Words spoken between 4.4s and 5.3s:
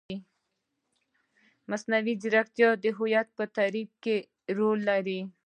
رول لري.